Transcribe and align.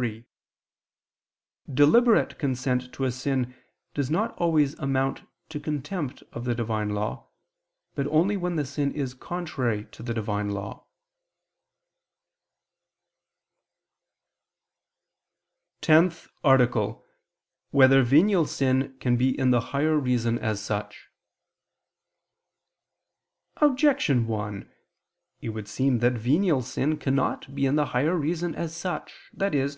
3: 0.00 0.24
Deliberate 1.74 2.38
consent 2.38 2.90
to 2.94 3.04
a 3.04 3.12
sin 3.12 3.54
does 3.92 4.10
not 4.10 4.34
always 4.38 4.72
amount 4.78 5.24
to 5.50 5.60
contempt 5.60 6.22
of 6.32 6.46
the 6.46 6.54
Divine 6.54 6.88
law, 6.94 7.28
but 7.94 8.06
only 8.06 8.34
when 8.34 8.56
the 8.56 8.64
sin 8.64 8.94
is 8.94 9.12
contrary 9.12 9.84
to 9.92 10.02
the 10.02 10.14
Divine 10.14 10.52
law.________________________ 10.52 10.78
TENTH 15.82 16.28
ARTICLE 16.44 16.82
[I 16.82 16.96
II, 16.96 16.96
Q. 16.96 17.02
74, 17.02 17.10
Art. 17.12 17.72
10] 17.72 17.78
Whether 17.78 18.02
Venial 18.02 18.46
Sin 18.46 18.98
Can 19.00 19.16
Be 19.18 19.38
in 19.38 19.50
the 19.50 19.60
Higher 19.60 19.98
Reason 19.98 20.38
As 20.38 20.62
Such? 20.62 21.08
Objection 23.58 24.26
1: 24.26 24.66
It 25.42 25.50
would 25.50 25.68
seem 25.68 26.00
that 26.00 26.12
venial 26.12 26.60
sin 26.60 26.98
cannot 26.98 27.54
be 27.54 27.64
in 27.64 27.74
the 27.76 27.86
higher 27.86 28.14
reason 28.14 28.54
as 28.54 28.76
such, 28.76 29.30
i.e. 29.40 29.68